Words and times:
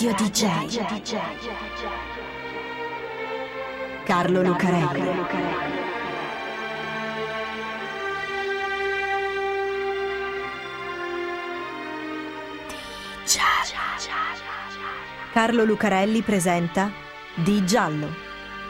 Radio 0.00 0.14
DJ. 0.14 0.78
Carlo 4.04 4.42
Lucarelli. 4.42 5.02
Carlo 15.32 15.64
Lucarelli 15.64 16.22
presenta 16.22 16.92
Di 17.34 17.66
Giallo, 17.66 18.08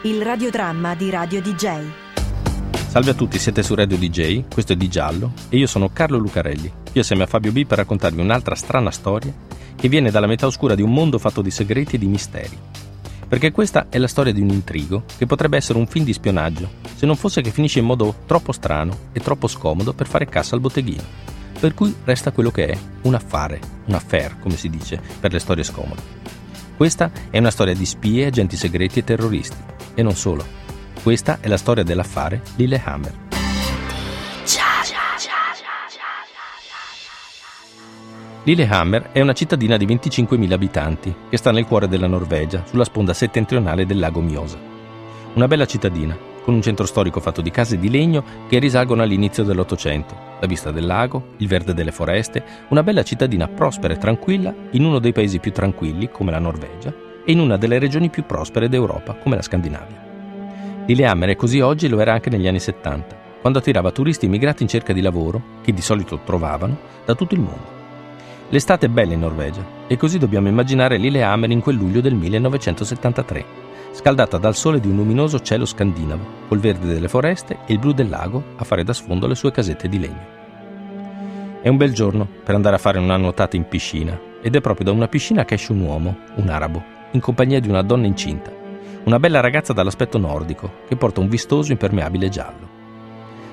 il 0.05 0.23
radiodramma 0.23 0.95
di 0.95 1.11
Radio 1.11 1.43
DJ. 1.43 1.89
Salve 2.87 3.11
a 3.11 3.13
tutti, 3.13 3.37
siete 3.37 3.61
su 3.61 3.75
Radio 3.75 3.97
DJ, 3.97 4.45
questo 4.51 4.73
è 4.73 4.75
Di 4.75 4.87
Giallo 4.87 5.33
e 5.49 5.57
io 5.57 5.67
sono 5.67 5.91
Carlo 5.93 6.17
Lucarelli, 6.17 6.73
qui 6.89 7.01
assieme 7.01 7.21
a 7.21 7.27
Fabio 7.27 7.51
B 7.51 7.67
per 7.67 7.77
raccontarvi 7.77 8.19
un'altra 8.19 8.55
strana 8.55 8.89
storia 8.89 9.58
che 9.79 9.87
viene 9.87 10.11
dalla 10.11 10.27
metà 10.27 10.45
oscura 10.45 10.75
di 10.75 10.81
un 10.81 10.91
mondo 10.91 11.17
fatto 11.17 11.41
di 11.41 11.51
segreti 11.51 11.95
e 11.95 11.99
di 11.99 12.07
misteri. 12.07 12.57
Perché 13.27 13.51
questa 13.51 13.87
è 13.89 13.97
la 13.97 14.07
storia 14.07 14.33
di 14.33 14.41
un 14.41 14.49
intrigo 14.49 15.03
che 15.17 15.25
potrebbe 15.25 15.55
essere 15.55 15.77
un 15.77 15.87
film 15.87 16.03
di 16.03 16.13
spionaggio, 16.13 16.69
se 16.95 17.05
non 17.05 17.15
fosse 17.15 17.41
che 17.41 17.51
finisce 17.51 17.79
in 17.79 17.85
modo 17.85 18.15
troppo 18.25 18.51
strano 18.51 18.97
e 19.13 19.19
troppo 19.19 19.47
scomodo 19.47 19.93
per 19.93 20.07
fare 20.07 20.25
cassa 20.25 20.55
al 20.55 20.61
botteghino. 20.61 21.03
Per 21.59 21.73
cui 21.73 21.93
resta 22.03 22.31
quello 22.31 22.51
che 22.51 22.67
è, 22.67 22.77
un 23.03 23.13
affare, 23.13 23.59
un 23.85 23.93
affair, 23.93 24.39
come 24.39 24.55
si 24.55 24.69
dice, 24.69 24.99
per 25.19 25.31
le 25.31 25.39
storie 25.39 25.63
scomode. 25.63 26.01
Questa 26.75 27.11
è 27.29 27.37
una 27.37 27.51
storia 27.51 27.75
di 27.75 27.85
spie, 27.85 28.25
agenti 28.25 28.55
segreti 28.55 28.99
e 28.99 29.03
terroristi. 29.03 29.57
E 29.93 30.01
non 30.01 30.15
solo. 30.15 30.45
Questa 31.03 31.39
è 31.41 31.47
la 31.47 31.57
storia 31.57 31.83
dell'affare 31.83 32.41
Lillehammer. 32.55 33.28
Lillehammer 38.49 39.11
è 39.11 39.21
una 39.21 39.33
cittadina 39.33 39.77
di 39.77 39.85
25.000 39.85 40.51
abitanti 40.51 41.13
che 41.29 41.37
sta 41.37 41.51
nel 41.51 41.67
cuore 41.67 41.87
della 41.87 42.07
Norvegia, 42.07 42.63
sulla 42.65 42.83
sponda 42.83 43.13
settentrionale 43.13 43.85
del 43.85 43.99
lago 43.99 44.21
Mjosa. 44.21 44.57
Una 45.35 45.47
bella 45.47 45.67
cittadina, 45.67 46.17
con 46.41 46.55
un 46.55 46.61
centro 46.63 46.87
storico 46.87 47.19
fatto 47.19 47.41
di 47.41 47.51
case 47.51 47.77
di 47.77 47.91
legno 47.91 48.23
che 48.47 48.57
risalgono 48.57 49.03
all'inizio 49.03 49.43
dell'Ottocento, 49.43 50.15
la 50.39 50.47
vista 50.47 50.71
del 50.71 50.87
lago, 50.87 51.33
il 51.37 51.47
verde 51.47 51.75
delle 51.75 51.91
foreste, 51.91 52.43
una 52.69 52.81
bella 52.81 53.03
cittadina 53.03 53.47
prospera 53.47 53.93
e 53.93 53.97
tranquilla 53.97 54.51
in 54.71 54.83
uno 54.83 54.97
dei 54.97 55.11
paesi 55.11 55.37
più 55.37 55.51
tranquilli, 55.51 56.09
come 56.09 56.31
la 56.31 56.39
Norvegia, 56.39 56.91
e 57.23 57.31
in 57.31 57.39
una 57.39 57.55
delle 57.55 57.77
regioni 57.77 58.09
più 58.09 58.25
prospere 58.25 58.67
d'Europa, 58.67 59.13
come 59.13 59.35
la 59.35 59.43
Scandinavia. 59.43 60.07
Lillehammer 60.87 61.29
è 61.29 61.35
così 61.35 61.59
oggi 61.59 61.87
lo 61.87 61.99
era 61.99 62.13
anche 62.13 62.31
negli 62.31 62.47
anni 62.47 62.59
70, 62.59 63.15
quando 63.41 63.59
attirava 63.59 63.91
turisti 63.91 64.25
immigrati 64.25 64.63
in 64.63 64.69
cerca 64.69 64.91
di 64.91 65.01
lavoro, 65.01 65.39
che 65.61 65.71
di 65.71 65.81
solito 65.81 66.21
trovavano, 66.25 66.79
da 67.05 67.13
tutto 67.13 67.35
il 67.35 67.41
mondo. 67.41 67.77
L'estate 68.51 68.87
è 68.87 68.89
bella 68.89 69.13
in 69.13 69.19
Norvegia 69.19 69.63
e 69.85 69.95
così 69.95 70.17
dobbiamo 70.17 70.47
immaginare 70.47 70.97
Lillehammer 70.97 71.51
in 71.51 71.61
quel 71.61 71.75
luglio 71.75 72.01
del 72.01 72.15
1973, 72.15 73.45
scaldata 73.91 74.39
dal 74.39 74.55
sole 74.55 74.79
di 74.79 74.87
un 74.87 74.95
luminoso 74.95 75.39
cielo 75.39 75.65
scandinavo, 75.65 76.47
col 76.47 76.57
verde 76.57 76.87
delle 76.91 77.07
foreste 77.07 77.59
e 77.67 77.73
il 77.73 77.77
blu 77.77 77.91
del 77.91 78.09
lago 78.09 78.43
a 78.55 78.63
fare 78.63 78.83
da 78.83 78.91
sfondo 78.91 79.27
le 79.27 79.35
sue 79.35 79.51
casette 79.51 79.87
di 79.87 79.99
legno. 79.99 80.37
È 81.61 81.67
un 81.67 81.77
bel 81.77 81.93
giorno 81.93 82.27
per 82.43 82.55
andare 82.55 82.75
a 82.75 82.79
fare 82.79 82.97
una 82.97 83.17
nuotata 83.17 83.55
in 83.55 83.67
piscina 83.67 84.19
ed 84.41 84.55
è 84.55 84.61
proprio 84.61 84.85
da 84.85 84.93
una 84.93 85.07
piscina 85.07 85.45
che 85.45 85.53
esce 85.53 85.71
un 85.71 85.81
uomo, 85.81 86.17
un 86.37 86.49
arabo, 86.49 86.83
in 87.11 87.19
compagnia 87.19 87.59
di 87.59 87.69
una 87.69 87.83
donna 87.83 88.07
incinta, 88.07 88.51
una 89.03 89.19
bella 89.19 89.41
ragazza 89.41 89.73
dall'aspetto 89.73 90.17
nordico 90.17 90.71
che 90.87 90.95
porta 90.95 91.19
un 91.19 91.29
vistoso 91.29 91.71
impermeabile 91.71 92.29
giallo. 92.29 92.67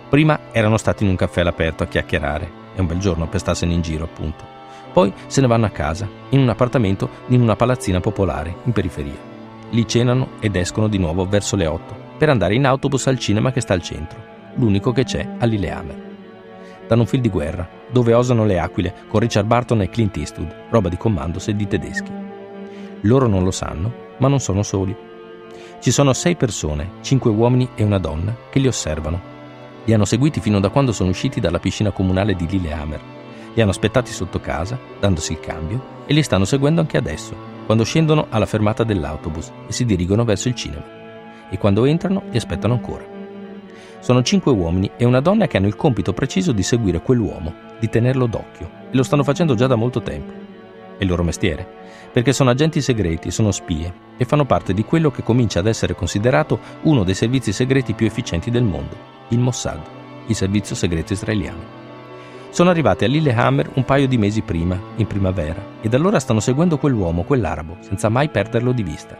Prima 0.09 0.41
erano 0.53 0.79
stati 0.79 1.05
in 1.05 1.11
un 1.11 1.17
caffè 1.17 1.43
all'aperto 1.43 1.83
a 1.83 1.87
chiacchierare, 1.87 2.51
è 2.75 2.81
un 2.81 2.87
bel 2.87 2.99
giorno 2.99 3.29
per 3.29 3.41
starsene 3.41 3.75
in 3.75 3.83
giro 3.83 4.05
appunto 4.05 4.56
poi 4.97 5.13
se 5.27 5.43
ne 5.43 5.47
vanno 5.47 5.67
a 5.67 5.71
casa, 5.71 6.09
in 6.31 6.41
un 6.41 6.49
appartamento 6.49 7.11
in 7.27 7.43
una 7.43 7.55
palazzina 7.55 8.01
popolare, 8.01 8.57
in 8.65 8.73
periferia. 8.73 9.21
Lì 9.69 9.87
cenano 9.87 10.29
ed 10.41 10.57
escono 10.57 10.89
di 10.89 10.97
nuovo 10.97 11.29
verso 11.29 11.55
le 11.55 11.67
8 11.67 12.15
per 12.17 12.31
andare 12.31 12.55
in 12.55 12.65
autobus 12.65 13.07
al 13.07 13.19
cinema 13.19 13.53
che 13.53 13.61
sta 13.61 13.75
al 13.75 13.83
centro, 13.83 14.19
l'unico 14.55 14.93
che 14.93 15.05
c'è 15.05 15.35
a 15.39 15.45
Lillehammer. 15.45 16.17
Danno 16.89 17.03
un 17.03 17.07
film 17.07 17.21
di 17.21 17.29
guerra, 17.29 17.69
dove 17.91 18.15
osano 18.15 18.47
le 18.47 18.59
aquile 18.59 18.95
con 19.07 19.21
Richard 19.21 19.47
Barton 19.47 19.83
e 19.83 19.91
Clint 19.91 20.17
Eastwood, 20.17 20.65
roba 20.71 20.89
di 20.89 20.97
comando 20.97 21.41
se 21.41 21.55
di 21.55 21.67
tedeschi. 21.67 22.13
Loro 23.03 23.27
non 23.27 23.45
lo 23.45 23.51
sanno, 23.51 23.93
ma 24.17 24.29
non 24.29 24.41
sono 24.41 24.63
soli. 24.63 24.97
Ci 25.79 25.91
sono 25.91 26.15
sei 26.15 26.37
persone, 26.37 26.93
cinque 27.03 27.31
uomini 27.31 27.69
e 27.75 27.85
una 27.85 27.99
donna, 27.99 28.35
che 28.49 28.61
li 28.61 28.67
osservano. 28.67 29.21
Li 29.85 29.93
hanno 29.93 30.07
seguiti 30.07 30.41
fino 30.41 30.59
da 30.59 30.71
quando 30.71 30.93
sono 30.93 31.11
usciti 31.11 31.39
dalla 31.39 31.59
piscina 31.59 31.91
comunale 31.91 32.35
di 32.35 32.47
Lillehammer 32.47 33.16
li 33.57 33.63
hanno 33.63 33.71
aspettati 33.71 34.13
sotto 34.13 34.39
casa, 34.39 34.79
dandosi 35.01 35.33
il 35.33 35.41
cambio, 35.41 36.05
e 36.05 36.13
li 36.13 36.23
stanno 36.23 36.45
seguendo 36.45 36.83
anche 36.83 36.99
adesso, 36.99 37.35
quando 37.65 37.85
scendono 37.85 38.27
alla 38.29 38.45
fermata 38.45 38.85
dell'autobus 38.85 39.51
e 39.67 39.73
si 39.73 39.87
dirigono 39.87 40.25
verso 40.25 40.49
il 40.49 40.55
cinema. 40.55 40.85
E 41.49 41.57
quando 41.57 41.87
entrano 41.87 42.25
li 42.31 42.37
aspettano 42.37 42.75
ancora. 42.75 43.03
Sono 44.01 44.23
cinque 44.23 44.53
uomini 44.53 44.91
e 44.99 45.07
una 45.07 45.21
donna 45.21 45.47
che 45.47 45.57
hanno 45.57 45.69
il 45.69 45.75
compito 45.75 46.13
preciso 46.13 46.53
di 46.53 46.63
seguire 46.63 47.01
quell'uomo, 47.01 47.55
di 47.81 47.89
tenerlo 47.89 48.27
d'occhio, 48.27 48.71
e 48.91 48.95
lo 48.95 49.03
stanno 49.03 49.25
facendo 49.25 49.55
già 49.55 49.67
da 49.67 49.75
molto 49.75 50.03
tempo. 50.03 50.33
È 50.99 51.03
il 51.03 51.09
loro 51.09 51.23
mestiere, 51.23 51.67
perché 52.13 52.35
sono 52.35 52.51
agenti 52.51 52.83
segreti, 52.83 53.31
sono 53.31 53.53
spie 53.53 53.91
e 54.19 54.27
fanno 54.27 54.45
parte 54.45 54.75
di 54.75 54.85
quello 54.85 55.11
che 55.11 55.23
comincia 55.23 55.61
ad 55.61 55.67
essere 55.67 55.95
considerato 55.95 56.59
uno 56.83 57.05
dei 57.05 57.15
servizi 57.15 57.55
segreti 57.55 57.95
più 57.95 58.05
efficienti 58.05 58.51
del 58.51 58.65
mondo, 58.65 58.97
il 59.29 59.39
Mossad, 59.39 59.81
il 60.27 60.35
servizio 60.35 60.75
segreto 60.75 61.15
israeliano. 61.15 61.76
Sono 62.57 62.71
arrivati 62.71 63.05
a 63.05 63.09
Lillehammer 63.09 63.73
un 63.75 63.85
paio 63.85 64.09
di 64.09 64.17
mesi 64.17 64.41
prima, 64.41 64.81
in 64.97 65.07
primavera, 65.07 65.63
e 65.83 65.91
da 65.91 65.99
allora 65.99 66.19
stanno 66.19 66.41
seguendo 66.41 66.79
quell'uomo, 66.79 67.25
quell'arabo, 67.25 67.77
senza 67.81 68.09
mai 68.09 68.31
perderlo 68.31 68.73
di 68.73 68.83
vista. 68.83 69.15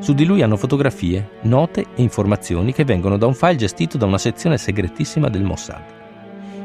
Su 0.00 0.14
di 0.14 0.24
lui 0.24 0.40
hanno 0.40 0.56
fotografie, 0.56 1.32
note 1.42 1.82
e 1.94 2.00
informazioni 2.00 2.72
che 2.72 2.86
vengono 2.86 3.18
da 3.18 3.26
un 3.26 3.34
file 3.34 3.56
gestito 3.56 3.98
da 3.98 4.06
una 4.06 4.16
sezione 4.16 4.56
segretissima 4.56 5.28
del 5.28 5.42
Mossad. 5.42 5.82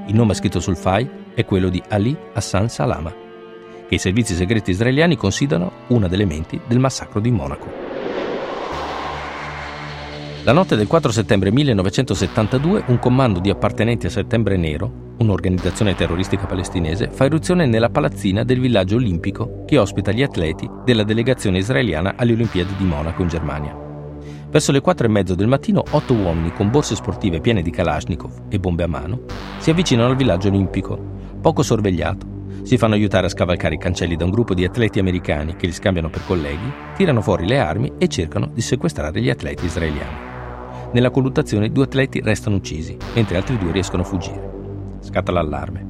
Il 0.06 0.16
nome 0.16 0.34
scritto 0.34 0.62
sul 0.62 0.78
file 0.78 1.26
è 1.34 1.44
quello 1.44 1.68
di 1.68 1.84
Ali 1.90 2.18
Hassan 2.32 2.70
Salama, 2.70 3.14
che 3.86 3.96
i 3.96 4.00
servizi 4.00 4.34
segreti 4.34 4.72
israeliani 4.72 5.18
considerano 5.18 5.74
una 5.88 6.08
delle 6.08 6.24
menti 6.24 6.58
del 6.70 6.80
massacro 6.80 7.20
di 7.20 7.32
Monaco. 7.32 7.68
La 10.44 10.54
notte 10.54 10.78
del 10.78 10.88
4 10.88 11.12
settembre 11.12 11.52
1972 11.52 12.84
un 12.88 12.98
comando 12.98 13.40
di 13.42 13.50
appartenenti 13.50 14.06
a 14.06 14.10
Settembre 14.10 14.56
Nero, 14.56 15.10
un'organizzazione 15.22 15.96
terroristica 15.96 16.46
palestinese, 16.46 17.10
fa 17.12 17.26
irruzione 17.26 17.66
nella 17.66 17.90
palazzina 17.90 18.44
del 18.44 18.60
villaggio 18.60 18.96
olimpico 18.96 19.64
che 19.66 19.78
ospita 19.78 20.12
gli 20.12 20.24
atleti 20.24 20.70
della 20.84 21.04
delegazione 21.04 21.60
israeliana 21.60 22.16
alle 22.18 22.34
Olimpiadi 22.34 22.76
di 22.76 22.84
Monaco 22.84 23.22
in 23.22 23.28
Germania. 23.28 23.90
Verso 24.50 24.74
le 24.74 24.82
4 24.82 25.08
e 25.08 25.10
mezzo 25.10 25.34
del 25.34 25.48
mattino, 25.48 25.82
otto 25.92 26.14
uomini 26.14 26.52
con 26.52 26.70
borse 26.70 26.96
sportive 26.96 27.40
piene 27.40 27.62
di 27.62 27.72
Kalashnikov 27.72 28.48
e 28.50 28.60
bombe 28.60 28.84
a 28.84 28.88
mano 28.88 29.22
si 29.60 29.70
avvicinano 29.70 30.10
al 30.10 30.18
villaggio 30.18 30.50
olimpico, 30.50 31.00
poco 31.40 31.64
sorvegliato. 31.64 32.40
Si 32.64 32.78
fanno 32.78 32.96
aiutare 32.96 33.28
a 33.28 33.30
scavalcare 33.30 33.76
i 33.76 33.80
cancelli 33.80 34.16
da 34.16 34.26
un 34.26 34.32
gruppo 34.32 34.54
di 34.54 34.66
atleti 34.66 35.00
americani 35.00 35.56
che 35.56 35.68
li 35.68 35.72
scambiano 35.72 36.10
per 36.10 36.26
colleghi, 36.26 36.72
tirano 36.96 37.22
fuori 37.22 37.48
le 37.48 37.60
armi 37.60 37.94
e 37.98 38.08
cercano 38.08 38.52
di 38.54 38.62
sequestrare 38.62 39.22
gli 39.22 39.30
atleti 39.30 39.66
israeliani. 39.66 40.30
Nella 40.92 41.10
colluttazione 41.10 41.72
due 41.72 41.86
atleti 41.86 42.20
restano 42.22 42.58
uccisi, 42.58 42.98
mentre 43.16 43.38
altri 43.38 43.58
due 43.58 43.72
riescono 43.72 44.02
a 44.02 44.06
fuggire. 44.06 44.61
Scatta 45.02 45.32
l'allarme. 45.32 45.90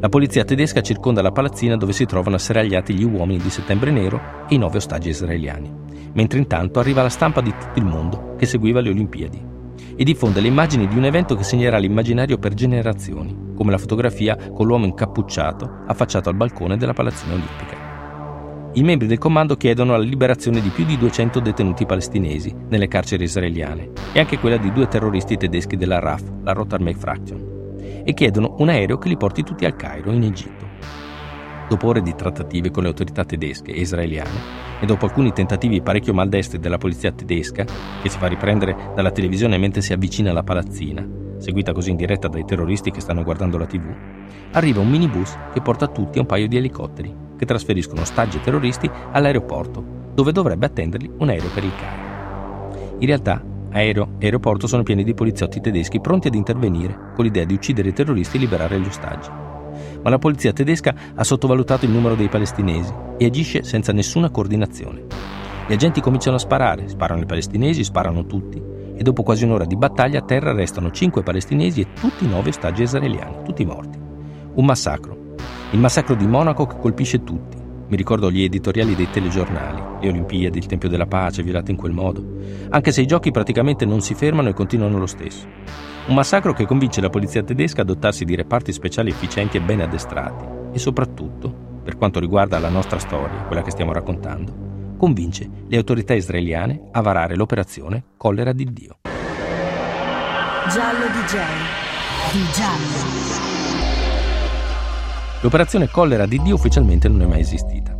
La 0.00 0.08
polizia 0.08 0.44
tedesca 0.44 0.80
circonda 0.80 1.22
la 1.22 1.32
palazzina 1.32 1.76
dove 1.76 1.92
si 1.92 2.04
trovano 2.06 2.36
asserragliati 2.36 2.94
gli 2.94 3.04
uomini 3.04 3.42
di 3.42 3.50
Settembre 3.50 3.90
Nero 3.90 4.46
e 4.48 4.54
i 4.54 4.58
nove 4.58 4.78
ostaggi 4.78 5.08
israeliani, 5.10 5.72
mentre 6.12 6.38
intanto 6.38 6.78
arriva 6.78 7.02
la 7.02 7.08
stampa 7.08 7.40
di 7.40 7.52
tutto 7.58 7.78
il 7.78 7.84
mondo 7.84 8.34
che 8.36 8.46
seguiva 8.46 8.80
le 8.80 8.90
Olimpiadi 8.90 9.52
e 9.96 10.04
diffonde 10.04 10.40
le 10.40 10.48
immagini 10.48 10.88
di 10.88 10.96
un 10.96 11.04
evento 11.04 11.34
che 11.34 11.44
segnerà 11.44 11.78
l'immaginario 11.78 12.38
per 12.38 12.54
generazioni, 12.54 13.52
come 13.54 13.70
la 13.70 13.78
fotografia 13.78 14.36
con 14.36 14.66
l'uomo 14.66 14.86
incappucciato 14.86 15.84
affacciato 15.86 16.28
al 16.28 16.36
balcone 16.36 16.76
della 16.76 16.92
palazzina 16.92 17.34
olimpica. 17.34 17.82
I 18.74 18.82
membri 18.82 19.06
del 19.06 19.18
comando 19.18 19.56
chiedono 19.56 19.92
la 19.92 20.02
liberazione 20.02 20.60
di 20.60 20.70
più 20.70 20.84
di 20.84 20.98
200 20.98 21.38
detenuti 21.38 21.86
palestinesi 21.86 22.52
nelle 22.68 22.88
carceri 22.88 23.22
israeliane 23.22 23.92
e 24.12 24.18
anche 24.18 24.38
quella 24.38 24.56
di 24.56 24.72
due 24.72 24.88
terroristi 24.88 25.36
tedeschi 25.36 25.76
della 25.76 26.00
RAF, 26.00 26.24
la 26.42 26.52
Rotarmech 26.52 26.98
Fraction, 26.98 27.53
e 28.04 28.14
chiedono 28.14 28.54
un 28.58 28.68
aereo 28.68 28.98
che 28.98 29.08
li 29.08 29.16
porti 29.16 29.42
tutti 29.42 29.64
al 29.64 29.76
Cairo, 29.76 30.12
in 30.12 30.22
Egitto. 30.22 30.66
Dopo 31.68 31.88
ore 31.88 32.02
di 32.02 32.14
trattative 32.14 32.70
con 32.70 32.82
le 32.82 32.90
autorità 32.90 33.24
tedesche 33.24 33.72
e 33.72 33.80
israeliane, 33.80 34.62
e 34.80 34.86
dopo 34.86 35.06
alcuni 35.06 35.32
tentativi 35.32 35.80
parecchio 35.80 36.12
maldestri 36.12 36.58
della 36.58 36.78
polizia 36.78 37.10
tedesca, 37.10 37.64
che 38.02 38.08
si 38.08 38.18
fa 38.18 38.26
riprendere 38.26 38.92
dalla 38.94 39.10
televisione 39.10 39.56
mentre 39.56 39.80
si 39.80 39.92
avvicina 39.92 40.30
alla 40.30 40.42
palazzina, 40.42 41.06
seguita 41.38 41.72
così 41.72 41.90
in 41.90 41.96
diretta 41.96 42.28
dai 42.28 42.44
terroristi 42.44 42.90
che 42.90 43.00
stanno 43.00 43.22
guardando 43.22 43.56
la 43.56 43.66
tv, 43.66 43.94
arriva 44.52 44.80
un 44.80 44.90
minibus 44.90 45.36
che 45.52 45.62
porta 45.62 45.88
tutti 45.88 46.18
a 46.18 46.20
un 46.20 46.26
paio 46.26 46.46
di 46.46 46.58
elicotteri 46.58 47.22
che 47.36 47.46
trasferiscono 47.46 48.02
ostaggi 48.02 48.36
e 48.36 48.40
terroristi 48.40 48.90
all'aeroporto, 49.12 49.82
dove 50.14 50.32
dovrebbe 50.32 50.66
attenderli 50.66 51.10
un 51.18 51.28
aereo 51.28 51.50
per 51.52 51.64
il 51.64 51.72
Cairo. 51.74 52.96
In 52.98 53.06
realtà, 53.06 53.42
aereo 53.74 54.14
e 54.18 54.26
aeroporto 54.26 54.66
sono 54.66 54.82
pieni 54.82 55.04
di 55.04 55.14
poliziotti 55.14 55.60
tedeschi 55.60 56.00
pronti 56.00 56.28
ad 56.28 56.34
intervenire 56.34 57.12
con 57.14 57.24
l'idea 57.24 57.44
di 57.44 57.54
uccidere 57.54 57.88
i 57.88 57.92
terroristi 57.92 58.36
e 58.36 58.40
liberare 58.40 58.80
gli 58.80 58.86
ostaggi. 58.86 59.28
ma 60.02 60.10
la 60.10 60.18
polizia 60.18 60.52
tedesca 60.52 60.94
ha 61.14 61.24
sottovalutato 61.24 61.84
il 61.84 61.90
numero 61.90 62.14
dei 62.14 62.28
palestinesi 62.28 62.92
e 63.18 63.24
agisce 63.24 63.64
senza 63.64 63.92
nessuna 63.92 64.30
coordinazione. 64.30 65.04
Gli 65.66 65.72
agenti 65.72 66.00
cominciano 66.00 66.36
a 66.36 66.38
sparare, 66.38 66.88
sparano 66.88 67.22
i 67.22 67.26
palestinesi, 67.26 67.82
sparano 67.82 68.26
tutti 68.26 68.62
e 68.96 69.02
dopo 69.02 69.22
quasi 69.22 69.44
un'ora 69.44 69.64
di 69.64 69.76
battaglia 69.76 70.20
a 70.20 70.22
terra 70.22 70.52
restano 70.52 70.90
cinque 70.90 71.22
palestinesi 71.22 71.80
e 71.80 71.92
tutti 71.98 72.24
i 72.24 72.28
nove 72.28 72.50
ostaggi 72.50 72.82
israeliani, 72.82 73.42
tutti 73.44 73.64
morti. 73.64 73.98
Un 74.54 74.64
massacro. 74.64 75.34
Il 75.72 75.80
massacro 75.80 76.14
di 76.14 76.26
Monaco 76.26 76.66
che 76.66 76.76
colpisce 76.78 77.24
tutti. 77.24 77.53
Mi 77.86 77.96
ricordo 77.96 78.30
gli 78.30 78.42
editoriali 78.42 78.94
dei 78.94 79.10
telegiornali, 79.10 79.82
le 80.00 80.08
Olimpiadi, 80.08 80.58
il 80.58 80.66
Tempio 80.66 80.88
della 80.88 81.06
Pace 81.06 81.42
violate 81.42 81.70
in 81.70 81.76
quel 81.76 81.92
modo, 81.92 82.24
anche 82.70 82.92
se 82.92 83.02
i 83.02 83.06
giochi 83.06 83.30
praticamente 83.30 83.84
non 83.84 84.00
si 84.00 84.14
fermano 84.14 84.48
e 84.48 84.54
continuano 84.54 84.98
lo 84.98 85.06
stesso. 85.06 85.46
Un 86.06 86.14
massacro 86.14 86.54
che 86.54 86.66
convince 86.66 87.02
la 87.02 87.10
polizia 87.10 87.42
tedesca 87.42 87.82
a 87.82 87.84
dotarsi 87.84 88.24
di 88.24 88.34
reparti 88.34 88.72
speciali 88.72 89.10
efficienti 89.10 89.58
e 89.58 89.60
ben 89.60 89.82
addestrati 89.82 90.44
e 90.72 90.78
soprattutto, 90.78 91.80
per 91.84 91.96
quanto 91.96 92.20
riguarda 92.20 92.58
la 92.58 92.70
nostra 92.70 92.98
storia, 92.98 93.42
quella 93.42 93.62
che 93.62 93.70
stiamo 93.70 93.92
raccontando, 93.92 94.94
convince 94.96 95.48
le 95.66 95.76
autorità 95.76 96.14
israeliane 96.14 96.88
a 96.90 97.02
varare 97.02 97.36
l'operazione 97.36 98.04
Collera 98.16 98.52
di 98.52 98.72
Dio. 98.72 98.98
Giallo 100.70 101.06
DJ. 101.06 101.36
Di 102.32 102.42
giallo. 102.52 103.63
L'operazione 105.44 105.90
Collera 105.90 106.24
di 106.24 106.40
Dio 106.40 106.54
ufficialmente 106.54 107.06
non 107.06 107.20
è 107.20 107.26
mai 107.26 107.40
esistita. 107.40 107.94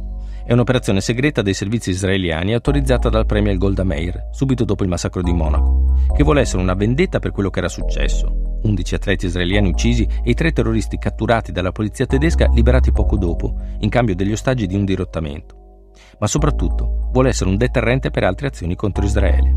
È 0.46 0.55
un'operazione 0.55 1.02
segreta 1.02 1.43
dei 1.43 1.52
servizi 1.52 1.91
israeliani 1.91 2.55
autorizzata 2.55 3.11
dal 3.11 3.26
premier 3.26 3.58
Golda 3.58 3.85
Meir 3.85 4.29
subito 4.32 4.64
dopo 4.64 4.82
il 4.82 4.88
massacro 4.88 5.20
di 5.20 5.35
Monaco, 5.35 5.94
che 6.17 6.23
vuole 6.23 6.41
essere 6.41 6.62
una 6.62 6.73
vendetta 6.73 7.19
per 7.19 7.32
quello 7.32 7.50
che 7.50 7.58
era 7.58 7.69
successo. 7.69 8.61
11 8.62 8.94
atleti 8.94 9.26
israeliani 9.26 9.69
uccisi 9.69 10.08
e 10.25 10.31
i 10.31 10.32
tre 10.32 10.52
terroristi 10.52 10.96
catturati 10.96 11.52
dalla 11.52 11.70
polizia 11.70 12.06
tedesca 12.06 12.49
liberati 12.50 12.93
poco 12.93 13.19
dopo, 13.19 13.56
in 13.81 13.91
cambio 13.91 14.14
degli 14.14 14.32
ostaggi 14.32 14.67
di 14.67 14.75
un 14.75 14.87
dirottamento. 14.87 15.91
Ma 16.20 16.26
soprattutto 16.26 17.11
vuole 17.12 17.29
essere 17.29 17.50
un 17.50 17.58
deterrente 17.58 18.08
per 18.08 18.25
altre 18.25 18.46
azioni 18.46 18.75
contro 18.75 19.05
Israele. 19.05 19.55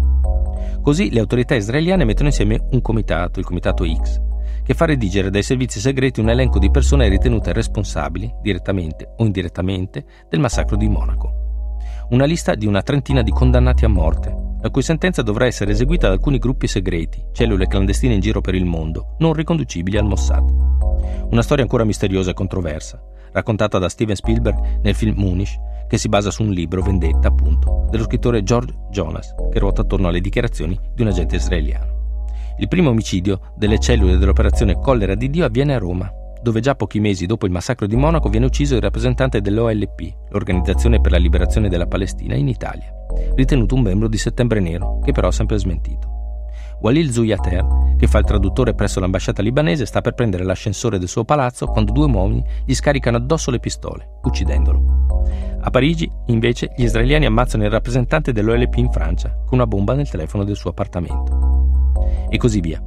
Così 0.81 1.09
le 1.09 1.21
autorità 1.21 1.55
israeliane 1.55 2.03
mettono 2.03 2.27
insieme 2.27 2.65
un 2.69 2.81
comitato, 2.81 3.39
il 3.39 3.45
comitato 3.45 3.85
X, 3.85 4.26
che 4.67 4.73
fa 4.73 4.83
redigere 4.83 5.29
dai 5.29 5.43
servizi 5.43 5.79
segreti 5.79 6.19
un 6.19 6.27
elenco 6.27 6.59
di 6.59 6.69
persone 6.69 7.07
ritenute 7.07 7.53
responsabili, 7.53 8.29
direttamente 8.41 9.13
o 9.15 9.23
indirettamente, 9.23 10.03
del 10.27 10.41
massacro 10.41 10.75
di 10.75 10.89
Monaco. 10.89 11.77
Una 12.09 12.25
lista 12.25 12.53
di 12.53 12.65
una 12.65 12.81
trentina 12.81 13.21
di 13.21 13.31
condannati 13.31 13.85
a 13.85 13.87
morte, 13.87 14.35
la 14.59 14.69
cui 14.69 14.81
sentenza 14.81 15.21
dovrà 15.21 15.45
essere 15.45 15.71
eseguita 15.71 16.07
da 16.07 16.13
alcuni 16.15 16.37
gruppi 16.37 16.67
segreti, 16.67 17.23
cellule 17.31 17.67
clandestine 17.67 18.15
in 18.15 18.19
giro 18.19 18.41
per 18.41 18.55
il 18.55 18.65
mondo, 18.65 19.15
non 19.19 19.31
riconducibili 19.31 19.95
al 19.95 20.05
Mossad. 20.05 20.49
Una 21.29 21.43
storia 21.43 21.63
ancora 21.63 21.85
misteriosa 21.85 22.31
e 22.31 22.33
controversa, 22.33 23.01
raccontata 23.31 23.79
da 23.79 23.87
Steven 23.87 24.17
Spielberg 24.17 24.81
nel 24.81 24.95
film 24.95 25.17
Munish, 25.17 25.55
che 25.87 25.97
si 25.97 26.09
basa 26.09 26.29
su 26.29 26.43
un 26.43 26.51
libro, 26.51 26.81
Vendetta 26.81 27.29
appunto, 27.29 27.87
dello 27.89 28.03
scrittore 28.03 28.43
George 28.43 28.73
Jonas, 28.91 29.33
che 29.49 29.59
ruota 29.59 29.83
attorno 29.83 30.09
alle 30.09 30.19
dichiarazioni 30.19 30.77
di 30.93 31.03
un 31.03 31.07
agente 31.07 31.37
israeliano. 31.37 31.96
Il 32.59 32.68
primo 32.68 32.89
omicidio 32.89 33.54
delle 33.56 33.77
cellule 33.77 34.18
dell'operazione 34.18 34.80
Collera 34.80 35.13
di 35.13 35.30
Dio 35.30 35.45
avviene 35.45 35.75
a 35.75 35.77
Roma, 35.77 36.12
dove 36.42 36.59
già 36.59 36.74
pochi 36.74 37.00
mesi 37.00 37.27
dopo 37.27 37.45
il 37.45 37.51
massacro 37.51 37.86
di 37.86 37.95
Monaco 37.95 38.30
viene 38.30 38.48
ucciso 38.48 38.74
il 38.74 38.81
rappresentante 38.81 39.42
dell'OLP, 39.42 40.30
l'Organizzazione 40.30 41.00
per 41.00 41.12
la 41.12 41.19
Liberazione 41.19 41.69
della 41.69 41.86
Palestina, 41.86 42.33
in 42.33 42.48
Italia, 42.48 42.92
ritenuto 43.36 43.75
un 43.75 43.81
membro 43.81 44.07
di 44.07 44.18
Settembre 44.18 44.59
Nero, 44.59 45.00
che 45.04 45.12
però 45.12 45.27
ha 45.27 45.31
sempre 45.31 45.59
smentito. 45.59 46.15
Walil 46.81 47.12
Zuyater, 47.12 47.95
che 47.95 48.07
fa 48.07 48.18
il 48.18 48.25
traduttore 48.25 48.74
presso 48.74 49.00
l'ambasciata 49.00 49.44
libanese, 49.44 49.86
sta 49.86 50.01
per 50.01 50.15
prendere 50.15 50.44
l'ascensore 50.44 50.98
del 50.98 51.07
suo 51.07 51.25
palazzo 51.25 51.68
quando 51.68 51.92
due 51.92 52.07
uomini 52.07 52.44
gli 52.65 52.74
scaricano 52.74 53.18
addosso 53.18 53.51
le 53.51 53.59
pistole, 53.59 54.18
uccidendolo. 54.24 55.06
A 55.62 55.69
Parigi, 55.69 56.09
invece, 56.27 56.71
gli 56.75 56.83
israeliani 56.83 57.27
ammazzano 57.27 57.65
il 57.65 57.69
rappresentante 57.69 58.31
dell'OLP 58.31 58.77
in 58.77 58.92
Francia 58.92 59.30
con 59.45 59.59
una 59.59 59.68
bomba 59.68 59.94
nel 59.94 60.09
telefono 60.09 60.44
del 60.44 60.56
suo 60.56 60.71
appartamento 60.71 61.36
e 62.29 62.38
così 62.38 62.59
via. 62.59 62.81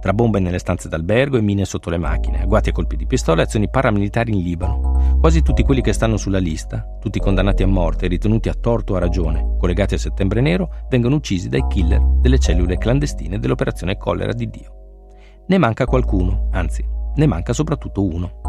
Tra 0.00 0.12
bombe 0.12 0.38
nelle 0.38 0.58
stanze 0.58 0.88
d'albergo 0.88 1.38
e 1.38 1.40
mine 1.40 1.64
sotto 1.64 1.88
le 1.88 1.96
macchine, 1.96 2.42
agguati 2.42 2.68
a 2.68 2.72
colpi 2.72 2.94
di 2.94 3.06
pistola 3.06 3.40
e 3.40 3.44
azioni 3.44 3.70
paramilitari 3.70 4.32
in 4.32 4.42
Libano. 4.42 5.16
Quasi 5.18 5.40
tutti 5.40 5.62
quelli 5.62 5.80
che 5.80 5.94
stanno 5.94 6.18
sulla 6.18 6.38
lista, 6.38 6.86
tutti 7.00 7.18
condannati 7.18 7.62
a 7.62 7.66
morte 7.66 8.04
e 8.04 8.08
ritenuti 8.08 8.50
a 8.50 8.54
torto 8.54 8.92
o 8.92 8.96
a 8.96 8.98
ragione, 8.98 9.56
collegati 9.58 9.94
a 9.94 9.98
Settembre 9.98 10.42
Nero, 10.42 10.84
vengono 10.90 11.16
uccisi 11.16 11.48
dai 11.48 11.66
killer 11.68 12.02
delle 12.20 12.38
cellule 12.38 12.76
clandestine 12.76 13.38
dell'operazione 13.38 13.96
Collera 13.96 14.34
di 14.34 14.50
Dio. 14.50 14.72
Ne 15.46 15.56
manca 15.56 15.86
qualcuno, 15.86 16.48
anzi, 16.52 16.86
ne 17.14 17.26
manca 17.26 17.54
soprattutto 17.54 18.04
uno. 18.04 18.40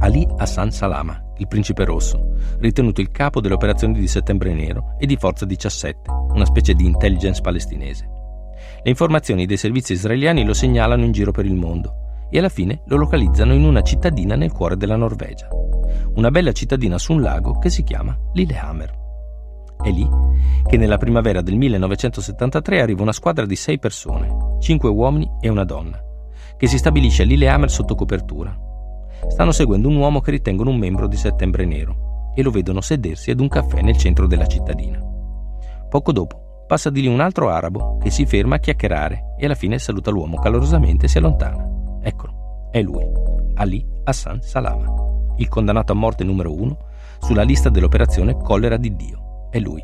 Ali 0.00 0.26
Hassan 0.36 0.72
Salama, 0.72 1.32
il 1.36 1.46
principe 1.46 1.84
rosso, 1.84 2.34
ritenuto 2.58 3.00
il 3.00 3.12
capo 3.12 3.40
delle 3.40 3.54
operazioni 3.54 3.94
di 3.94 4.08
Settembre 4.08 4.52
Nero 4.52 4.96
e 4.98 5.06
di 5.06 5.16
Forza 5.16 5.44
17, 5.44 6.10
una 6.30 6.44
specie 6.44 6.74
di 6.74 6.86
intelligence 6.86 7.40
palestinese. 7.40 8.11
Le 8.82 8.90
informazioni 8.90 9.46
dei 9.46 9.56
servizi 9.56 9.92
israeliani 9.92 10.44
lo 10.44 10.54
segnalano 10.54 11.04
in 11.04 11.12
giro 11.12 11.30
per 11.30 11.44
il 11.44 11.54
mondo 11.54 12.26
e 12.30 12.38
alla 12.38 12.48
fine 12.48 12.80
lo 12.86 12.96
localizzano 12.96 13.52
in 13.52 13.62
una 13.62 13.82
cittadina 13.82 14.34
nel 14.36 14.52
cuore 14.52 14.76
della 14.76 14.96
Norvegia. 14.96 15.48
Una 16.14 16.30
bella 16.30 16.52
cittadina 16.52 16.98
su 16.98 17.12
un 17.12 17.20
lago 17.20 17.58
che 17.58 17.68
si 17.68 17.82
chiama 17.84 18.18
Lillehammer. 18.32 19.00
È 19.82 19.90
lì 19.90 20.08
che 20.66 20.76
nella 20.76 20.96
primavera 20.96 21.42
del 21.42 21.56
1973 21.56 22.80
arriva 22.80 23.02
una 23.02 23.12
squadra 23.12 23.44
di 23.44 23.56
sei 23.56 23.78
persone, 23.78 24.56
cinque 24.60 24.88
uomini 24.88 25.30
e 25.40 25.48
una 25.48 25.64
donna, 25.64 26.02
che 26.56 26.66
si 26.66 26.78
stabilisce 26.78 27.22
a 27.22 27.26
Lillehammer 27.26 27.70
sotto 27.70 27.94
copertura. 27.94 28.56
Stanno 29.28 29.52
seguendo 29.52 29.88
un 29.88 29.96
uomo 29.96 30.20
che 30.20 30.30
ritengono 30.30 30.70
un 30.70 30.78
membro 30.78 31.08
di 31.08 31.16
Settembre 31.16 31.66
Nero 31.66 32.30
e 32.34 32.42
lo 32.42 32.50
vedono 32.50 32.80
sedersi 32.80 33.30
ad 33.30 33.40
un 33.40 33.48
caffè 33.48 33.82
nel 33.82 33.98
centro 33.98 34.26
della 34.26 34.46
cittadina. 34.46 34.98
Poco 35.88 36.12
dopo 36.12 36.41
passa 36.72 36.88
di 36.88 37.02
lì 37.02 37.06
un 37.06 37.20
altro 37.20 37.50
arabo 37.50 37.98
che 37.98 38.10
si 38.10 38.24
ferma 38.24 38.54
a 38.54 38.58
chiacchierare 38.58 39.34
e 39.36 39.44
alla 39.44 39.54
fine 39.54 39.78
saluta 39.78 40.10
l'uomo 40.10 40.38
calorosamente 40.38 41.04
e 41.04 41.08
si 41.10 41.18
allontana. 41.18 41.68
Eccolo, 42.02 42.70
è 42.70 42.80
lui, 42.80 43.04
Ali 43.56 43.86
Hassan 44.04 44.40
Salama, 44.40 44.86
il 45.36 45.48
condannato 45.48 45.92
a 45.92 45.94
morte 45.94 46.24
numero 46.24 46.50
uno 46.50 46.78
sulla 47.20 47.42
lista 47.42 47.68
dell'operazione 47.68 48.38
Collera 48.38 48.78
di 48.78 48.96
Dio. 48.96 49.48
È 49.50 49.58
lui. 49.58 49.82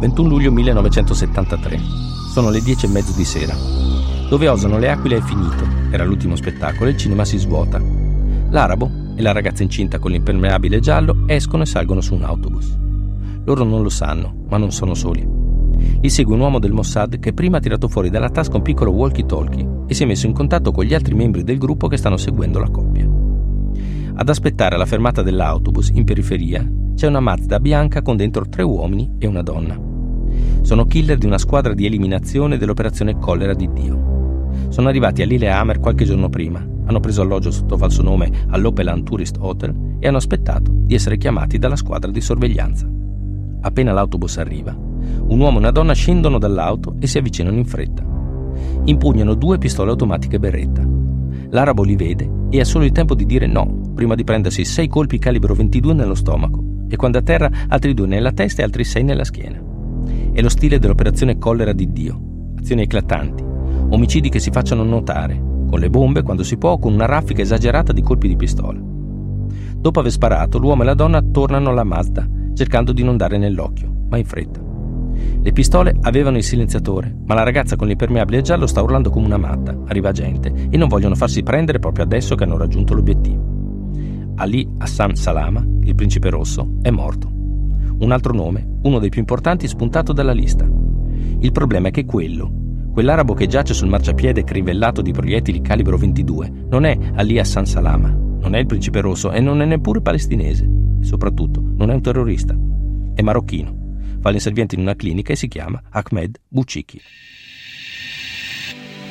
21 0.00 0.28
luglio 0.30 0.50
1973. 0.50 1.78
Sono 2.32 2.48
le 2.48 2.62
10 2.62 2.86
e 2.86 2.88
mezzo 2.88 3.12
di 3.12 3.24
sera. 3.26 3.54
Dove 4.30 4.48
osano 4.48 4.78
le 4.78 4.88
aquile 4.88 5.18
è 5.18 5.20
finito, 5.20 5.62
era 5.90 6.04
l'ultimo 6.04 6.36
spettacolo 6.36 6.88
e 6.88 6.92
il 6.92 6.96
cinema 6.96 7.26
si 7.26 7.36
svuota. 7.36 7.82
L'arabo 8.48 8.90
e 9.14 9.20
la 9.20 9.32
ragazza 9.32 9.62
incinta 9.62 9.98
con 9.98 10.10
l'impermeabile 10.10 10.80
giallo 10.80 11.24
escono 11.26 11.64
e 11.64 11.66
salgono 11.66 12.00
su 12.00 12.14
un 12.14 12.22
autobus. 12.22 12.83
Loro 13.44 13.64
non 13.64 13.82
lo 13.82 13.88
sanno, 13.88 14.44
ma 14.48 14.56
non 14.56 14.72
sono 14.72 14.94
soli. 14.94 15.26
Li 16.00 16.08
segue 16.08 16.34
un 16.34 16.40
uomo 16.40 16.58
del 16.58 16.72
Mossad 16.72 17.18
che 17.18 17.32
prima 17.32 17.58
ha 17.58 17.60
tirato 17.60 17.88
fuori 17.88 18.10
dalla 18.10 18.30
tasca 18.30 18.56
un 18.56 18.62
piccolo 18.62 18.92
walkie-talkie 18.92 19.68
e 19.86 19.94
si 19.94 20.02
è 20.02 20.06
messo 20.06 20.26
in 20.26 20.32
contatto 20.32 20.72
con 20.72 20.84
gli 20.84 20.94
altri 20.94 21.14
membri 21.14 21.44
del 21.44 21.58
gruppo 21.58 21.88
che 21.88 21.96
stanno 21.96 22.16
seguendo 22.16 22.58
la 22.58 22.70
coppia. 22.70 23.08
Ad 24.16 24.28
aspettare 24.28 24.76
alla 24.76 24.86
fermata 24.86 25.22
dell'autobus, 25.22 25.90
in 25.90 26.04
periferia, 26.04 26.66
c'è 26.94 27.06
una 27.06 27.20
Mazda 27.20 27.58
bianca 27.58 28.02
con 28.02 28.16
dentro 28.16 28.48
tre 28.48 28.62
uomini 28.62 29.16
e 29.18 29.26
una 29.26 29.42
donna. 29.42 29.78
Sono 30.62 30.86
killer 30.86 31.18
di 31.18 31.26
una 31.26 31.38
squadra 31.38 31.74
di 31.74 31.84
eliminazione 31.84 32.56
dell'operazione 32.56 33.18
Collera 33.18 33.54
di 33.54 33.68
Dio. 33.72 34.48
Sono 34.68 34.88
arrivati 34.88 35.22
a 35.22 35.26
Lillehammer 35.26 35.80
qualche 35.80 36.04
giorno 36.04 36.28
prima, 36.28 36.66
hanno 36.86 37.00
preso 37.00 37.22
alloggio 37.22 37.50
sotto 37.50 37.76
falso 37.76 38.02
nome 38.02 38.30
all'Opeland 38.48 39.04
Tourist 39.04 39.36
Hotel 39.38 39.96
e 39.98 40.08
hanno 40.08 40.16
aspettato 40.16 40.70
di 40.72 40.94
essere 40.94 41.16
chiamati 41.16 41.58
dalla 41.58 41.76
squadra 41.76 42.10
di 42.10 42.20
sorveglianza. 42.20 43.02
Appena 43.66 43.92
l'autobus 43.92 44.36
arriva, 44.36 44.76
un 44.76 45.40
uomo 45.40 45.56
e 45.56 45.60
una 45.60 45.70
donna 45.70 45.94
scendono 45.94 46.38
dall'auto 46.38 46.96
e 46.98 47.06
si 47.06 47.16
avvicinano 47.16 47.56
in 47.56 47.64
fretta. 47.64 48.04
Impugnano 48.84 49.32
due 49.32 49.56
pistole 49.56 49.90
automatiche 49.90 50.38
berretta. 50.38 50.86
L'arabo 51.48 51.82
li 51.82 51.96
vede 51.96 52.28
e 52.50 52.60
ha 52.60 52.64
solo 52.64 52.84
il 52.84 52.92
tempo 52.92 53.14
di 53.14 53.24
dire 53.24 53.46
no, 53.46 53.80
prima 53.94 54.14
di 54.14 54.22
prendersi 54.22 54.66
sei 54.66 54.86
colpi 54.86 55.18
calibro 55.18 55.54
22 55.54 55.94
nello 55.94 56.14
stomaco 56.14 56.62
e 56.90 56.96
quando 56.96 57.16
a 57.16 57.22
terra 57.22 57.50
altri 57.68 57.94
due 57.94 58.06
nella 58.06 58.32
testa 58.32 58.60
e 58.60 58.64
altri 58.66 58.84
sei 58.84 59.02
nella 59.02 59.24
schiena. 59.24 59.58
È 60.32 60.42
lo 60.42 60.50
stile 60.50 60.78
dell'operazione 60.78 61.38
Collera 61.38 61.72
di 61.72 61.90
Dio. 61.90 62.20
Azioni 62.58 62.82
eclatanti, 62.82 63.42
omicidi 63.88 64.28
che 64.28 64.40
si 64.40 64.50
facciano 64.50 64.82
notare, 64.82 65.42
con 65.70 65.80
le 65.80 65.88
bombe 65.88 66.20
quando 66.20 66.42
si 66.42 66.58
può, 66.58 66.76
con 66.76 66.92
una 66.92 67.06
raffica 67.06 67.40
esagerata 67.40 67.94
di 67.94 68.02
colpi 68.02 68.28
di 68.28 68.36
pistola. 68.36 68.78
Dopo 69.74 70.00
aver 70.00 70.12
sparato, 70.12 70.58
l'uomo 70.58 70.82
e 70.82 70.84
la 70.84 70.94
donna 70.94 71.22
tornano 71.22 71.70
alla 71.70 71.84
Mazda 71.84 72.42
cercando 72.54 72.92
di 72.92 73.02
non 73.02 73.16
dare 73.16 73.36
nell'occhio, 73.38 73.92
ma 74.08 74.16
in 74.16 74.24
fretta. 74.24 74.60
Le 75.42 75.52
pistole 75.52 75.96
avevano 76.00 76.36
il 76.36 76.42
silenziatore, 76.42 77.14
ma 77.26 77.34
la 77.34 77.42
ragazza 77.42 77.76
con 77.76 77.86
l'impermeabile 77.86 78.42
giallo 78.42 78.66
sta 78.66 78.82
urlando 78.82 79.10
come 79.10 79.26
una 79.26 79.36
matta, 79.36 79.76
arriva 79.86 80.12
gente 80.12 80.68
e 80.70 80.76
non 80.76 80.88
vogliono 80.88 81.14
farsi 81.14 81.42
prendere 81.42 81.78
proprio 81.78 82.04
adesso 82.04 82.34
che 82.34 82.44
hanno 82.44 82.56
raggiunto 82.56 82.94
l'obiettivo. 82.94 84.32
Ali 84.36 84.68
Hassan 84.78 85.14
Salama, 85.14 85.64
il 85.82 85.94
principe 85.94 86.30
rosso, 86.30 86.76
è 86.82 86.90
morto. 86.90 87.30
Un 87.30 88.10
altro 88.10 88.32
nome, 88.32 88.78
uno 88.82 88.98
dei 88.98 89.10
più 89.10 89.20
importanti, 89.20 89.68
spuntato 89.68 90.12
dalla 90.12 90.32
lista. 90.32 90.68
Il 91.38 91.52
problema 91.52 91.88
è 91.88 91.90
che 91.90 92.04
quello, 92.04 92.62
Quell'arabo 92.94 93.34
che 93.34 93.48
giace 93.48 93.74
sul 93.74 93.88
marciapiede 93.88 94.44
crivellato 94.44 95.02
di 95.02 95.10
proiettili 95.10 95.60
calibro 95.60 95.96
22 95.96 96.66
non 96.68 96.84
è 96.84 96.96
Ali 97.14 97.40
Hassan 97.40 97.66
Salama, 97.66 98.08
non 98.08 98.54
è 98.54 98.60
il 98.60 98.66
principe 98.66 99.00
rosso 99.00 99.32
e 99.32 99.40
non 99.40 99.60
è 99.60 99.64
neppure 99.64 100.00
palestinese. 100.00 100.83
Soprattutto 101.04 101.62
non 101.76 101.90
è 101.90 101.94
un 101.94 102.00
terrorista. 102.00 102.56
È 103.14 103.20
marocchino. 103.20 103.82
Fa 104.20 104.30
l'inserviente 104.30 104.74
in 104.74 104.80
una 104.80 104.96
clinica 104.96 105.32
e 105.32 105.36
si 105.36 105.48
chiama 105.48 105.80
Ahmed 105.90 106.38
Bouchiki. 106.48 107.00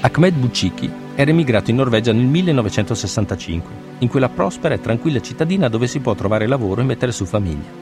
Ahmed 0.02 0.34
Bouchiki 0.34 0.92
era 1.16 1.30
emigrato 1.30 1.70
in 1.70 1.78
Norvegia 1.78 2.12
nel 2.12 2.26
1965, 2.26 3.72
in 4.00 4.08
quella 4.08 4.28
prospera 4.28 4.74
e 4.74 4.82
tranquilla 4.82 5.22
cittadina 5.22 5.70
dove 5.70 5.88
si 5.88 6.00
può 6.00 6.16
trovare 6.16 6.48
lavoro 6.48 6.82
e 6.82 6.84
mettere 6.84 7.12
su 7.12 7.26
famiglia. 7.26 7.82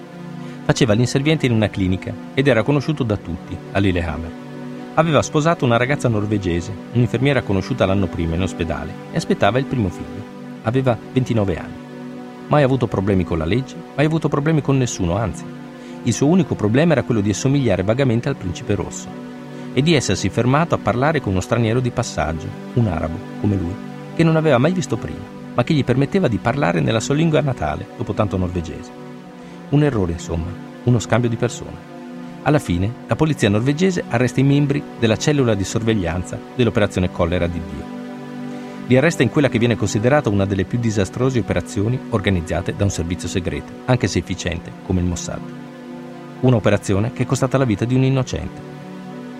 Faceva 0.65 0.94
l'inserviente 0.94 1.46
in 1.46 1.53
una 1.53 1.70
clinica 1.70 2.13
ed 2.34 2.48
era 2.48 2.63
conosciuto 2.63 3.03
da 3.03 3.15
tutti 3.15 3.58
a 3.72 3.80
Lillehammer. 3.80 4.32
Aveva 4.96 5.22
sposato 5.22 5.63
una 5.63 5.77
ragazza 5.77 6.10
norvegese, 6.10 6.74
un'infermiera 6.91 7.41
conosciuta 7.41 7.86
l'anno 7.86 8.08
prima 8.08 8.36
in 8.36 8.41
ospedale, 8.41 8.91
e 9.13 9.15
aspettava 9.15 9.58
il 9.58 9.65
primo 9.65 9.88
figlio. 9.88 10.39
Aveva 10.63 10.98
29 11.13 11.58
anni. 11.58 11.81
Mai 12.51 12.63
avuto 12.63 12.86
problemi 12.86 13.24
con 13.24 13.38
la 13.38 13.46
legge, 13.46 13.77
mai 13.96 14.05
avuto 14.05 14.27
problemi 14.27 14.62
con 14.62 14.77
nessuno, 14.77 15.15
anzi. 15.15 15.46
Il 16.03 16.12
suo 16.12 16.27
unico 16.27 16.53
problema 16.53 16.91
era 16.91 17.03
quello 17.03 17.22
di 17.22 17.29
assomigliare 17.29 17.81
vagamente 17.81 18.27
al 18.27 18.36
principe 18.36 18.75
rosso 18.75 19.08
e 19.72 19.81
di 19.81 19.93
essersi 19.93 20.27
fermato 20.27 20.75
a 20.75 20.77
parlare 20.77 21.22
con 21.22 21.31
uno 21.31 21.39
straniero 21.39 21.79
di 21.79 21.91
passaggio, 21.91 22.48
un 22.74 22.88
arabo, 22.88 23.15
come 23.39 23.55
lui, 23.55 23.74
che 24.15 24.25
non 24.25 24.36
aveva 24.36 24.58
mai 24.58 24.74
visto 24.74 24.98
prima, 24.98 25.24
ma 25.53 25.63
che 25.63 25.74
gli 25.74 25.86
permetteva 25.86 26.27
di 26.27 26.39
parlare 26.39 26.81
nella 26.81 27.00
sua 27.00 27.15
lingua 27.15 27.39
natale, 27.39 27.88
dopo 27.96 28.12
tanto 28.12 28.36
norvegese. 28.36 28.91
Un 29.70 29.84
errore, 29.84 30.12
insomma, 30.12 30.51
uno 30.84 31.00
scambio 31.00 31.29
di 31.29 31.38
persone. 31.38 31.77
Alla 32.41 32.60
fine, 32.60 32.91
la 33.08 33.15
polizia 33.15 33.48
norvegese 33.48 34.03
arresta 34.10 34.41
i 34.41 34.43
membri 34.43 34.84
della 35.00 35.17
cellula 35.17 35.55
di 35.55 35.63
sorveglianza 35.63 36.38
dell'operazione 36.53 37.13
Collera 37.13 37.48
di 37.48 37.62
Dio. 37.74 38.00
Li 38.91 38.98
arresta 38.98 39.24
in 39.24 39.29
quella 39.29 39.48
che 39.48 39.57
viene 39.57 39.77
considerata 39.77 40.27
una 40.27 40.43
delle 40.43 40.65
più 40.65 40.77
disastrose 40.77 41.39
operazioni 41.39 41.98
organizzate 42.10 42.75
da 42.75 42.83
un 42.83 42.89
servizio 42.89 43.29
segreto, 43.29 43.71
anche 43.86 44.07
se 44.07 44.19
efficiente, 44.19 44.69
come 44.86 45.00
il 45.00 45.05
Mossad. 45.05 45.39
Una 46.41 46.57
operazione 46.57 47.13
che 47.13 47.24
è 47.24 47.25
costata 47.25 47.57
la 47.57 47.63
vita 47.63 47.86
di 47.86 47.95
un 47.95 48.03
innocente. 48.03 48.60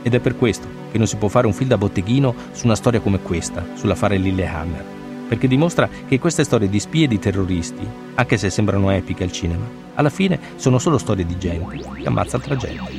Ed 0.03 0.13
è 0.13 0.22
per 0.22 0.38
questo 0.38 0.67
che 0.89 0.98
non 0.98 1.05
si 1.05 1.17
può 1.17 1.27
fare 1.27 1.48
un 1.48 1.53
film 1.53 1.67
da 1.67 1.77
botteghino 1.77 2.34
su 2.53 2.63
una 2.63 2.77
storia 2.77 3.01
come 3.01 3.20
questa, 3.20 3.65
sull'affare 3.74 4.15
Lillehammer, 4.15 4.86
perché 5.27 5.50
dimostra 5.50 5.89
che 6.08 6.17
queste 6.17 6.46
storie 6.46 6.70
di 6.70 6.79
spie 6.79 7.03
e 7.03 7.10
di 7.10 7.20
terroristi, 7.20 7.86
anche 8.15 8.38
se 8.38 8.50
sembrano 8.50 8.89
epiche 8.91 9.25
al 9.25 9.34
cinema, 9.34 9.65
alla 9.96 10.10
fine 10.10 10.39
sono 10.55 10.79
solo 10.79 10.98
storie 10.98 11.25
di 11.25 11.38
gente 11.38 11.75
che 11.75 12.08
ammazza 12.08 12.38
altra 12.38 12.55
gente. 12.55 12.89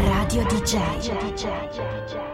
Radio 0.00 0.44
DJ. 0.48 2.33